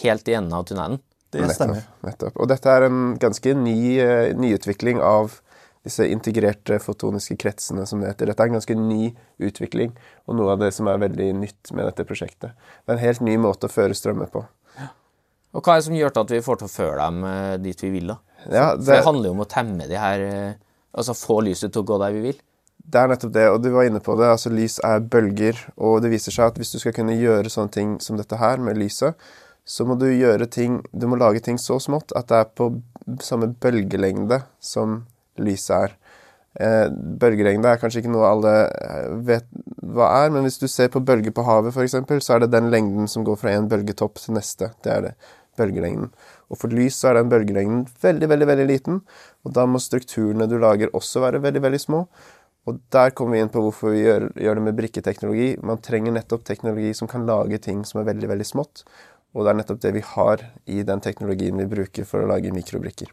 [0.02, 1.00] helt i enden av tunnelen.
[1.32, 1.80] Det stemmer.
[1.80, 2.38] Nettopp, nettopp.
[2.40, 5.40] Og dette er en ganske ny eh, nyutvikling av
[5.86, 8.30] disse integrerte fotoniske kretsene, som det heter.
[8.30, 9.12] Dette er en ganske ny
[9.42, 9.94] utvikling,
[10.26, 12.56] og noe av det som er veldig nytt med dette prosjektet.
[12.84, 14.42] Det er en helt ny måte å føre strømmer på.
[15.56, 17.84] Og hva er det som gjør at vi får til å føre dem eh, dit
[17.86, 18.18] vi vil, da?
[18.46, 20.52] Ja, For det handler jo om å temme de her eh,
[20.96, 22.36] Altså få lyset til å gå der vi vil.
[22.86, 24.30] Det er nettopp det, og du var inne på det.
[24.32, 27.74] altså Lys er bølger, og det viser seg at hvis du skal kunne gjøre sånne
[27.74, 29.12] ting som dette her med lyset,
[29.66, 32.70] så må du gjøre ting Du må lage ting så smått at det er på
[33.20, 35.02] samme bølgelengde som
[35.36, 35.96] lyset er.
[36.56, 36.86] Eh,
[37.20, 39.48] bølgelengde er kanskje ikke noe alle eh, vet
[39.84, 42.70] hva er, men hvis du ser på bølger på havet f.eks., så er det den
[42.72, 44.70] lengden som går fra en bølgetopp til neste.
[44.84, 45.12] Det er det.
[45.58, 46.10] Bølgelengden.
[46.50, 49.02] Og for lys så er den bølgelengden veldig, veldig veldig liten,
[49.44, 52.04] og da må strukturene du lager også være veldig, veldig små.
[52.66, 55.50] Og der kommer vi inn på hvorfor vi gjør, gjør det med brikketeknologi.
[55.62, 58.82] Man trenger nettopp teknologi som kan lage ting som er veldig, veldig smått.
[59.36, 62.54] Og det er nettopp det vi har i den teknologien vi bruker for å lage
[62.54, 63.12] mikrobrikker.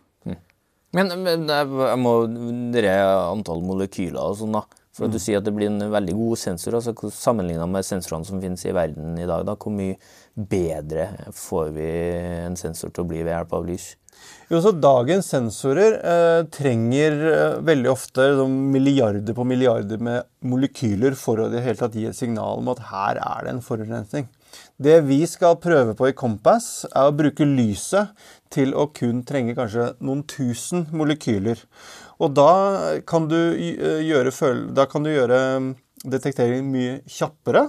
[0.93, 2.97] Men, men jeg må vurdere
[3.31, 4.82] antall molekyler og sånn, da.
[4.93, 6.77] For at du sier at det blir en veldig god sensor.
[6.77, 9.97] altså Sammenligna med sensorene som finnes i verden i dag, da, hvor mye
[10.37, 11.89] bedre får vi
[12.45, 13.87] en sensor til å bli ved hjelp av lys?
[14.51, 21.41] Jo, så Dagens sensorer eh, trenger eh, veldig ofte milliarder på milliarder med molekyler for
[21.41, 24.29] å i det hele tatt gi et signal om at her er det en forurensning.
[24.83, 28.11] Det vi skal prøve på i Compass, er å bruke lyset
[28.53, 31.61] til å kun trenge kanskje noen tusen molekyler.
[32.19, 32.51] Og da
[33.07, 34.33] kan du eh, gjøre,
[34.91, 35.69] kan du gjøre mm,
[36.15, 37.67] detektering mye kjappere.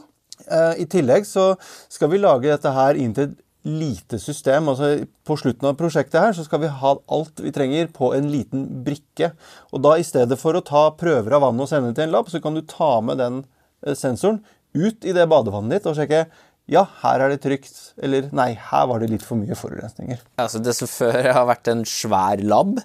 [0.48, 1.52] Eh, I tillegg så
[1.92, 4.68] skal vi lage dette her inn til et lite system.
[4.72, 8.32] altså På slutten av prosjektet her så skal vi ha alt vi trenger på en
[8.32, 9.32] liten brikke.
[9.72, 12.32] Og da i stedet for å ta prøver av vannet og sende til en lab,
[12.32, 13.44] så kan du ta med den
[13.86, 14.42] eh, sensoren
[14.74, 16.24] ut i det badevannet ditt og sjekke
[16.70, 20.22] ja, her er det trygt, eller nei, her var det litt for mye forurensninger.
[20.40, 22.78] Altså Det som før har vært en svær lab,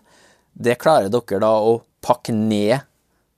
[0.59, 2.81] det klarer dere da å pakke ned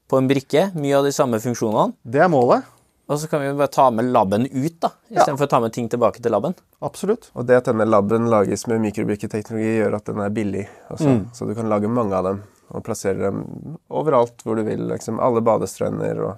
[0.10, 1.94] på en brikke, mye av de samme funksjonene.
[2.04, 2.66] Det er målet.
[3.12, 5.90] Og så kan vi bare ta med laben ut, da, istedenfor å ta med ting
[5.92, 6.56] tilbake til laben.
[6.84, 7.28] Absolutt.
[7.36, 10.64] Og det at denne laben lages med mikrobrikketeknologi, gjør at den er billig.
[10.94, 11.18] Også.
[11.36, 12.40] Så du kan lage mange av dem
[12.72, 13.42] og plassere dem
[13.92, 14.86] overalt hvor du vil.
[14.94, 16.38] Liksom alle badestrender og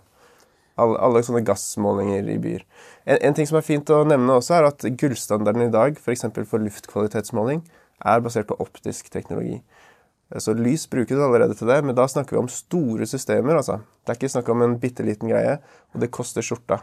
[0.82, 2.66] alle, alle sånne gassmålinger i byer.
[3.06, 6.28] En, en ting som er fint å nevne også, er at gullstandarden i dag, f.eks.
[6.30, 7.64] For, for luftkvalitetsmåling,
[8.04, 9.62] er basert på optisk teknologi.
[10.42, 13.60] Så lys brukes allerede til det, men da snakker vi om store systemer.
[13.60, 13.82] altså.
[14.02, 15.60] Det er ikke snakk om en bitte liten greie,
[15.94, 16.80] og det koster skjorta.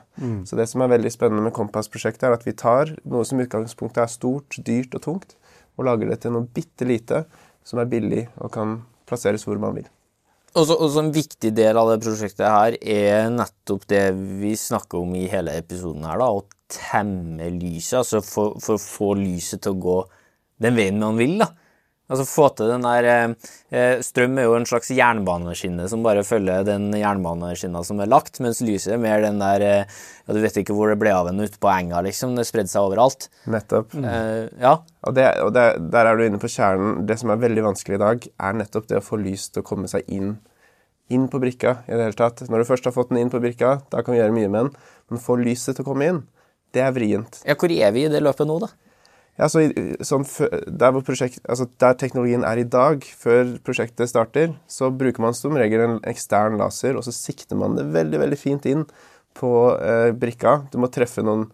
[0.46, 3.48] Så det som er veldig spennende med Kompass-prosjektet, er at vi tar noe som i
[3.48, 5.34] utgangspunktet er stort, dyrt og tungt,
[5.76, 7.24] og lager det til noe bitte lite
[7.66, 9.88] som er billig og kan plasseres hvor man vil.
[10.58, 14.06] Og så en viktig del av det prosjektet her er nettopp det
[14.40, 18.00] vi snakker om i hele episoden her, da, å temme lyset.
[18.00, 19.98] Altså for, for å få lyset til å gå
[20.60, 21.52] den veien man vil, da.
[22.10, 23.06] Altså få til den der
[23.70, 28.40] eh, Strøm er jo en slags jernbaneskinne som bare følger den jernbaneskinna som er lagt,
[28.42, 31.30] mens lyset er mer den der eh, Ja, du vet ikke hvor det ble av
[31.30, 32.34] en ute på enga, liksom.
[32.38, 33.28] Det spredde seg overalt.
[33.50, 33.94] Nettopp.
[33.94, 34.74] Eh, ja.
[35.06, 37.00] Og, det, og det, der er du inne på kjernen.
[37.06, 39.68] Det som er veldig vanskelig i dag, er nettopp det å få lys til å
[39.70, 40.36] komme seg inn,
[41.10, 41.80] inn på brikka.
[41.86, 42.44] i det hele tatt.
[42.46, 44.68] Når du først har fått den inn på brikka, da kan vi gjøre mye med
[44.68, 44.86] den.
[45.10, 46.22] Men få lyset til å komme inn,
[46.74, 47.42] det er vrient.
[47.46, 48.70] ja, hvor er vi i det løpet nå, da?
[49.38, 49.62] Ja, så
[50.04, 50.26] sånn,
[50.66, 55.56] der, prosjekt, altså der teknologien er i dag, før prosjektet starter, så bruker man som
[55.56, 58.84] regel en ekstern laser, og så sikter man det veldig veldig fint inn
[59.38, 60.58] på eh, brikka.
[60.72, 61.46] Du må treffe noen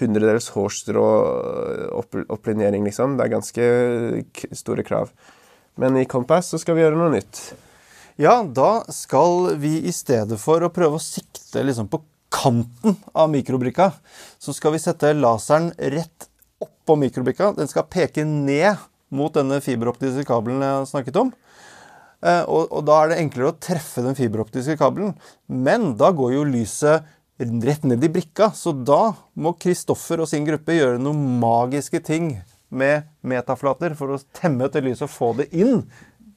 [0.00, 3.16] hundredels hårstrå eh, opp, opplinjering, liksom.
[3.16, 3.68] Det er ganske
[4.58, 5.12] store krav.
[5.80, 7.40] Men i Compass så skal vi gjøre noe nytt.
[8.20, 13.30] Ja, da skal vi i stedet for å prøve å sikte liksom på kanten av
[13.32, 13.90] mikrobrikka,
[14.40, 16.28] så skal vi sette laseren rett
[16.64, 17.52] oppå mikrobrikka.
[17.58, 18.80] Den skal peke ned
[19.12, 21.32] mot denne fiberoptiske kabelen jeg snakket om.
[22.22, 25.12] Eh, og, og, da er det enklere å treffe den fiberoptiske kabelen.
[25.46, 27.08] Men da går jo lyset
[27.42, 32.36] rett ned i brikka, så da må Kristoffer og sin gruppe gjøre noen magiske ting
[32.72, 35.82] med metaflater for å temme etter lyset og få det inn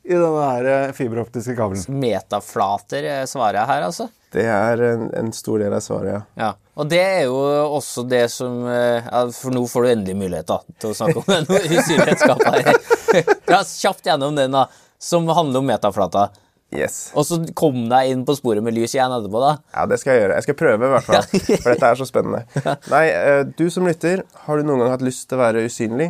[0.05, 2.01] i denne eh, fiberoptiske kabelen.
[2.01, 4.09] Metaflater svarer jeg her, altså?
[4.35, 6.21] Det er en, en stor del av svaret, ja.
[6.41, 6.51] ja.
[6.75, 7.35] Og det er jo
[7.77, 11.21] også det som eh, ja, For nå får du endelig mulighet da, til å snakke
[11.21, 12.79] om den her.
[13.47, 14.65] Dra kjapt gjennom den, da,
[14.99, 16.27] som handler om metaflata.
[16.75, 17.13] Yes.
[17.15, 19.53] Og så kom deg inn på sporet med lys igjen etterpå, da.
[19.71, 20.39] Ja, det skal jeg gjøre.
[20.39, 21.27] Jeg skal prøve, i hvert fall.
[21.63, 22.73] For dette er så spennende.
[22.91, 26.09] Nei, eh, du som lytter, har du noen gang hatt lyst til å være usynlig?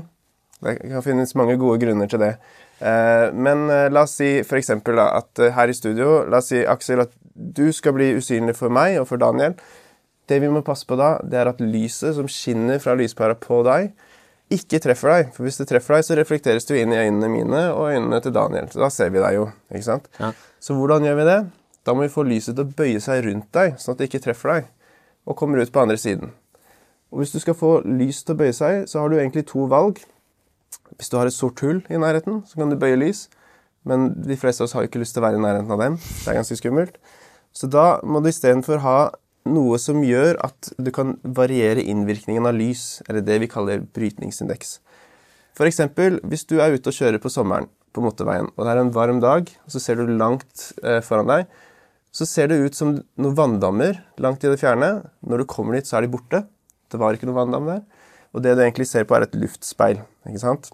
[0.66, 2.32] Det kan finnes mange gode grunner til det.
[2.82, 4.74] Eh, men la oss si f.eks.
[5.06, 9.00] at her i studio La oss si, Aksel, at du skal bli usynlig for meg
[9.02, 9.56] og for Daniel.
[10.26, 13.60] Det vi må passe på da, det er at lyset som skinner fra lyspæra på
[13.68, 13.92] deg,
[14.54, 15.34] ikke treffer deg.
[15.36, 18.34] For hvis det treffer deg, så reflekteres det inn i øynene mine og øynene til
[18.34, 18.70] Daniel.
[18.72, 19.50] Så da ser vi deg jo.
[19.74, 20.10] ikke sant?
[20.22, 20.32] Ja.
[20.62, 21.40] Så hvordan gjør vi det?
[21.86, 24.24] Da må vi få lyset til å bøye seg rundt deg, sånn at det ikke
[24.24, 24.70] treffer deg,
[25.30, 26.34] og kommer ut på andre siden.
[27.14, 29.68] Og Hvis du skal få lys til å bøye seg, så har du egentlig to
[29.70, 30.02] valg.
[30.98, 33.28] Hvis du har et sort hull i nærheten, så kan du bøye lys.
[33.86, 35.82] Men de fleste av oss har jo ikke lyst til å være i nærheten av
[35.84, 36.00] dem.
[36.02, 36.98] Det er ganske skummelt.
[37.56, 38.98] Så da må du istedenfor ha
[39.46, 44.80] noe som gjør at du kan variere innvirkningen av lys, eller det vi kaller brytningsindeks.
[45.56, 45.80] F.eks.
[46.26, 49.22] hvis du er ute og kjører på sommeren på motorveien, og det er en varm
[49.24, 51.46] dag, og så ser du langt eh, foran deg,
[52.16, 54.90] så ser det ut som noen vanndammer langt i det fjerne.
[55.28, 56.46] Når du kommer dit, så er de borte.
[56.92, 57.82] Det var ikke noen vanndam der.
[58.36, 60.00] Og det du egentlig ser på, er et luftspeil.
[60.28, 60.70] ikke sant?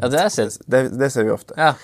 [0.00, 0.48] Ja, det, ser.
[0.64, 1.56] Det, det ser vi ofte.
[1.60, 1.74] Ja.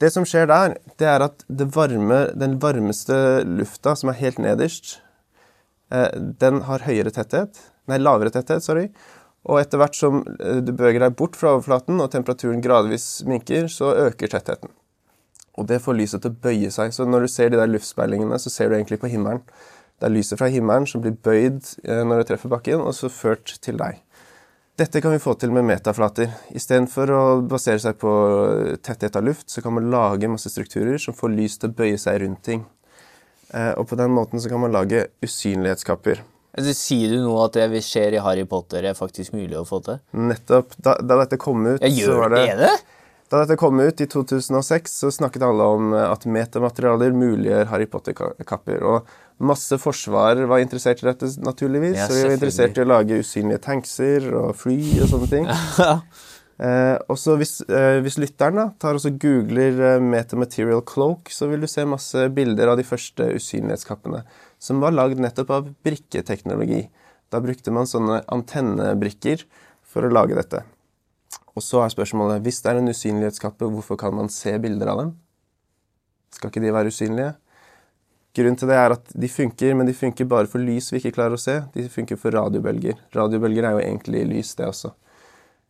[0.00, 4.38] Det som skjer der, det er at det varme, den varmeste lufta, som er helt
[4.40, 4.98] nederst,
[5.92, 7.60] eh, den har høyere tetthet.
[7.90, 8.88] Nei, lavere tetthet, sorry.
[9.44, 13.68] Og etter hvert som eh, du beveger deg bort fra overflaten, og temperaturen gradvis minker,
[13.68, 14.72] så øker tettheten.
[15.60, 16.94] Og det får lyset til å bøye seg.
[16.96, 19.44] Så når du ser de der luftspeilingene, så ser du egentlig på himmelen.
[20.00, 23.12] Det er lyset fra himmelen som blir bøyd eh, når det treffer bakken, og så
[23.12, 24.00] ført til deg.
[24.80, 26.30] Dette kan vi få til med metaflater.
[26.56, 28.10] Istedenfor å basere seg på
[28.80, 31.98] tetthet av luft, så kan man lage masse strukturer som får lys til å bøye
[32.00, 32.62] seg rundt ting.
[33.52, 36.22] Eh, og på den måten så kan man lage usynlighetskapper.
[36.56, 39.66] Altså, sier du nå at det vi ser i Harry Potter, er faktisk mulig å
[39.68, 40.00] få til?
[40.16, 40.72] Nettopp.
[40.80, 42.72] Da, da dette kom ut, Jeg gjør så var det, det?
[43.28, 48.80] Da dette kom ut i 2006, så snakket alle om at metamaterialer muliggjør Harry Potter-kapper.
[48.80, 51.96] Og Masse forsvar var interessert i dette, naturligvis.
[51.96, 55.48] Ja, så vi var interessert i å lage usynlige tankser og fly og sånne ting.
[56.66, 61.48] eh, og så hvis, eh, hvis, lytteren da, tar og googler eh, Metamaterial Cloak, så
[61.48, 64.26] vil du se masse bilder av de første usynlighetskappene,
[64.60, 66.84] som var lagd nettopp av brikketeknologi.
[67.32, 69.46] Da brukte man sånne antennebrikker
[69.88, 70.66] for å lage dette.
[71.56, 75.06] Og så er spørsmålet hvis det er en usynlighetskappe, hvorfor kan man se bilder av
[75.06, 75.14] dem?
[76.36, 77.38] Skal ikke de være usynlige?
[78.36, 81.16] Grunnen til det er at de funker, men de funker bare for lys vi ikke
[81.16, 81.56] klarer å se.
[81.74, 82.98] De funker for radiobølger.
[83.16, 84.92] Radiobølger er jo egentlig lys, det også.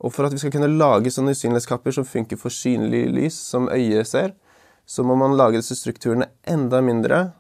[0.01, 3.69] Og for at vi skal kunne lage sånne usynlighetskapper som funker for synlig lys, som
[3.73, 4.35] øyet ser,
[4.89, 7.31] så må man lage disse strukturene enda mindre.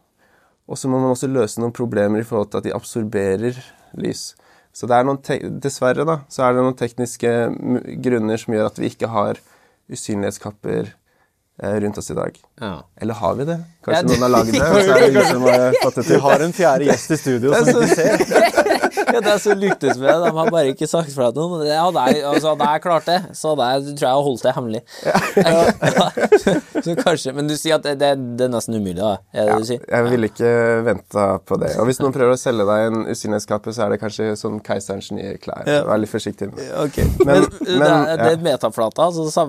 [0.71, 3.59] Og så må man også løse noen problemer i forhold til at de absorberer
[4.01, 4.31] lys.
[4.73, 5.09] Så er
[5.61, 7.31] dessverre da, så er det noen tekniske
[8.05, 9.41] grunner som gjør at vi ikke har
[9.91, 10.93] usynlighetskapper
[11.61, 12.39] rundt oss i dag.
[12.61, 12.89] Ja.
[13.01, 13.59] Eller har vi det?
[13.85, 14.15] Kanskje ja, det...
[14.15, 14.61] noen har lagd det?
[14.61, 16.15] og så er det som har fått det til.
[16.15, 18.90] Vi har en fjerde gjest i studio som ikke ser.
[19.15, 20.17] Ja, det så lyktes med det.
[20.25, 21.67] De har bare ikke sagt fra til noen.
[21.67, 24.55] Hadde jeg, altså, hadde jeg klart det, så hadde jeg, tror jeg jeg holdt det
[24.57, 24.83] hemmelig.
[25.07, 25.21] Ja.
[26.85, 29.15] så kanskje, Men du sier at det, det, det er nesten umulig, da?
[29.35, 29.87] Er det du sier?
[29.87, 30.53] Jeg ville ikke
[30.87, 31.73] venta på det.
[31.81, 35.11] Og hvis noen prøver å selge deg en usynlighetskappe, så er det kanskje sånn keiserens
[35.17, 35.65] nye klær.
[35.89, 36.51] Vær litt forsiktig.
[36.87, 37.09] Okay.
[37.25, 39.11] Men, men, men det, det er metaflata.
[39.11, 39.47] Altså,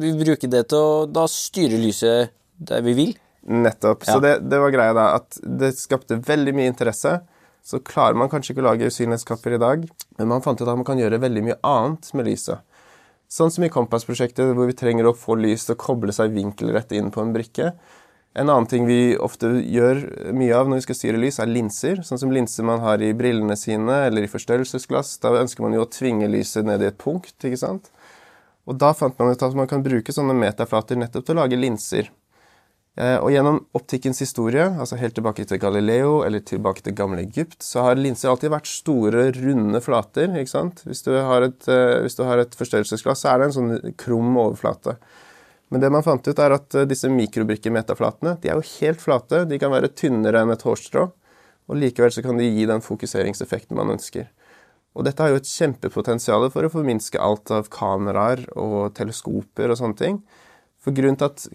[0.00, 3.18] vi bruker det til å da styre lyset der vi vil.
[3.40, 4.04] Nettopp.
[4.06, 4.12] Ja.
[4.12, 7.18] Så det, det, var greia da, at det skapte veldig mye interesse.
[7.62, 9.86] Så klarer man kanskje ikke å lage usynlighetskapper i dag,
[10.18, 12.64] men man fant ut at man kan gjøre veldig mye annet med lyset.
[13.30, 16.90] Sånn som i Kompass-prosjektet, hvor vi trenger å få lys til å koble seg vinkelrett
[16.98, 17.68] inn på en brikke.
[18.34, 20.00] En annen ting vi ofte gjør
[20.34, 22.02] mye av når vi skal styre lys, er linser.
[22.06, 25.16] Sånn som linser man har i brillene sine eller i forstørrelsesglass.
[25.22, 27.34] Da ønsker man jo å tvinge lyset ned i et punkt.
[27.38, 27.90] ikke sant?
[28.70, 31.58] Og da fant man ut at man kan bruke sånne metaflater nettopp til å lage
[31.58, 32.10] linser.
[32.98, 37.62] Eh, Og gjennom optikkens historie, altså helt tilbake til Galileo eller tilbake til gamle Egypt,
[37.62, 40.28] så har linser alltid vært store, runde flater.
[40.34, 40.82] ikke sant?
[40.84, 44.36] Hvis du har et, eh, du har et forstørrelsesglass, så er det en sånn krum
[44.36, 44.96] overflate.
[45.70, 49.48] Men det man fant ut, er at eh, disse mikrobrikke-metaflatene de er jo helt flate.
[49.48, 51.12] De kan være tynnere enn et hårstrå,
[51.70, 54.26] og likevel så kan de gi den fokuseringseffekten man ønsker.
[54.96, 59.78] Og dette har jo et kjempepotensial for å forminske alt av kameraer og teleskoper og
[59.78, 60.22] sånne ting.
[60.82, 61.46] For grunnen til at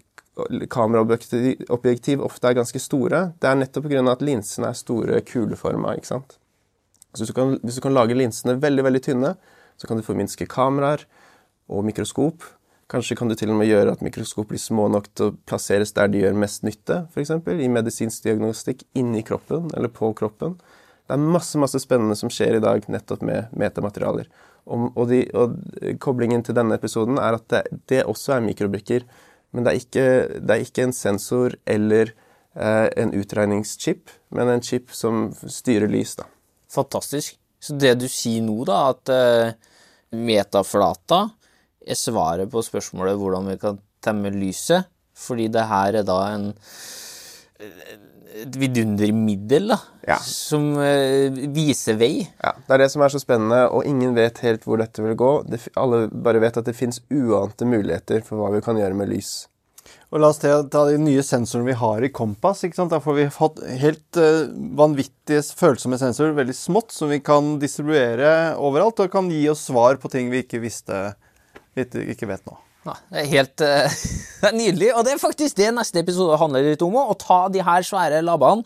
[0.72, 4.04] kameraobjektiv ofte er ganske store, det er nettopp pga.
[4.12, 5.96] at linsene er store, kuleforma.
[5.96, 6.38] ikke sant?
[7.16, 9.36] Så hvis du, kan, hvis du kan lage linsene veldig veldig tynne,
[9.80, 11.06] så kan du forminske kameraer
[11.72, 12.44] og mikroskop.
[12.92, 15.96] Kanskje kan du til og med gjøre at mikroskop blir små nok til å plasseres
[15.96, 17.32] der de gjør mest nytte, f.eks.
[17.32, 20.60] i medisinsk diagnostikk inni kroppen eller på kroppen.
[21.06, 24.30] Det er masse masse spennende som skjer i dag nettopp med metamaterialer.
[24.66, 29.06] Og, og, de, og koblingen til denne episoden er at det, det også er mikrobrikker.
[29.56, 30.06] Men det er ikke,
[30.44, 36.18] det er ikke en sensor eller eh, en utregningschip, men en chip som styrer lys.
[36.20, 36.28] da.
[36.76, 37.38] Fantastisk.
[37.64, 39.56] Så det du sier nå, da, at eh,
[40.16, 41.24] metaflata
[41.86, 46.50] er svaret på spørsmålet hvordan vi kan temme lyset, fordi det her er da en
[48.44, 50.18] et vidundermiddel da, Ja.
[50.22, 52.28] som uh, viser vei.
[52.44, 55.16] Ja, Det er det som er så spennende, og ingen vet helt hvor dette vil
[55.16, 55.32] gå.
[55.50, 59.10] Det, alle bare vet at det fins uante muligheter for hva vi kan gjøre med
[59.14, 59.48] lys.
[60.14, 62.64] Og la oss ta, de nye sensorene vi har i Kompass.
[62.64, 62.94] ikke sant?
[62.94, 64.46] Da får vi fått helt uh,
[64.78, 69.98] vanvittige følsomme sensorer, veldig smått, som vi kan distribuere overalt, og kan gi oss svar
[70.02, 71.16] på ting vi ikke visste,
[71.76, 72.58] vi ikke vet nå.
[72.86, 73.64] Det er helt
[74.46, 74.92] er nydelig.
[74.94, 76.98] Og det er faktisk det neste episode handler litt om.
[77.02, 78.66] Å ta de her svære labbene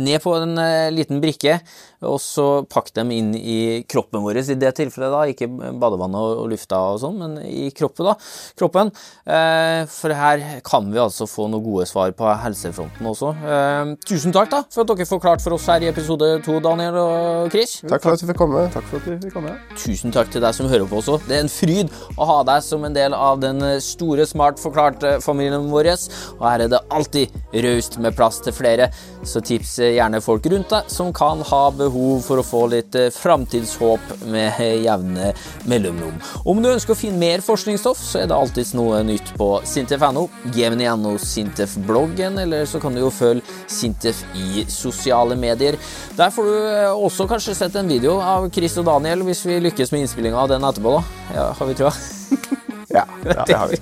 [0.00, 1.60] ned på en eh, liten brikke,
[2.06, 4.40] og så pakke dem inn i kroppen vår.
[4.40, 5.20] I det tilfellet, da.
[5.28, 8.14] Ikke badevannet og, lufta og sånn, men i kroppen, da.
[8.58, 8.92] Kroppen.
[9.28, 13.34] Eh, for her kan vi altså få noen gode svar på helsefronten også.
[13.36, 16.96] Eh, tusen takk da, for at dere forklarte for oss her i episode to, Daniel
[17.02, 17.78] og Chris.
[17.84, 18.64] Takk for at vi fikk komme.
[18.72, 19.54] Takk for at vi fikk komme.
[19.76, 21.20] Tusen takk til deg som hører på også.
[21.28, 25.68] Det er en fryd å ha deg som en del av den store Smart forklart-familien
[25.68, 25.92] vår.
[26.38, 27.32] Og her er det alltid
[27.64, 28.90] raust med plass til flere,
[29.26, 31.89] så tips gjerne folk rundt deg som kan ha behov
[32.24, 35.32] for å få litt framtidshåp med jevne
[35.70, 36.16] mellomrom.
[36.44, 40.26] Om du ønsker å finne mer forskningsstoff, så er det alltids noe nytt på sintef.no,
[40.56, 45.78] gemini.no Sintef-bloggen, eller så kan du jo følge Sintef i sosiale medier.
[46.16, 46.54] Der får du
[46.94, 50.50] også kanskje sett en video av Chris og Daniel hvis vi lykkes med innspillinga av
[50.54, 51.04] den etterpå, da.
[51.34, 51.94] Ja, har vi trua?
[52.90, 53.76] Ja, ja det har vi.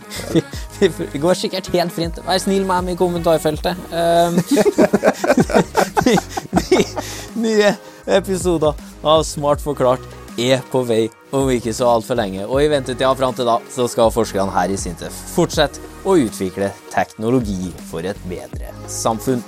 [0.81, 2.19] Det går sikkert helt fint.
[2.27, 3.77] Vær snill med dem i kommentarfeltet.
[3.89, 4.37] Um,
[7.43, 7.73] nye
[8.09, 10.05] episoder av Smart forklart
[10.39, 12.47] er på vei om ikke så altfor lenge.
[12.47, 16.71] Og i ventetida fram til da så skal forskerne her i Sintef fortsette å utvikle
[16.95, 19.43] teknologi for et bedre samfunn.